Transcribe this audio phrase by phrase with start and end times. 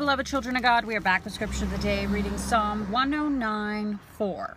[0.00, 0.86] Beloved children of God.
[0.86, 4.56] We are back with Scripture of the Day, reading Psalm 109 4.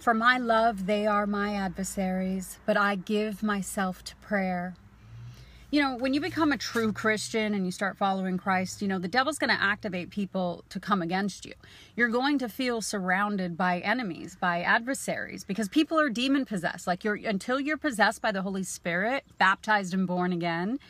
[0.00, 4.74] For my love, they are my adversaries, but I give myself to prayer.
[5.70, 8.98] You know, when you become a true Christian and you start following Christ, you know,
[8.98, 11.54] the devil's going to activate people to come against you.
[11.94, 16.88] You're going to feel surrounded by enemies, by adversaries, because people are demon possessed.
[16.88, 20.80] Like you're, until you're possessed by the Holy Spirit, baptized and born again,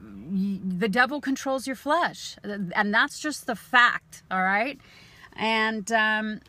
[0.00, 2.36] the devil controls your flesh.
[2.42, 4.78] And that's just the fact all right?
[5.34, 6.40] And um,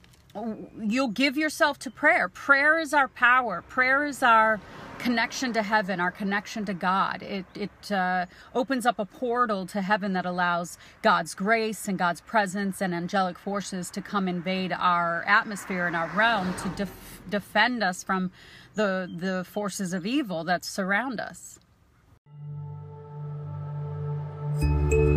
[0.79, 2.29] you'll give yourself to prayer.
[2.29, 3.63] Prayer is our power.
[3.67, 4.59] Prayer is our
[4.99, 7.23] connection to heaven our connection to god.
[7.23, 12.19] It, it uh, opens up a portal to heaven that allows god's grace and god's
[12.19, 17.81] presence and angelic forces to come invade our atmosphere and our realm to def- defend
[17.81, 18.31] us from
[18.75, 21.59] the the forces of evil that surround us
[24.61, 25.08] Música